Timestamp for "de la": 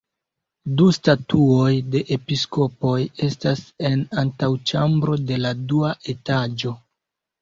5.33-5.53